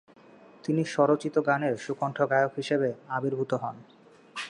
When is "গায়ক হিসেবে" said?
2.21-2.89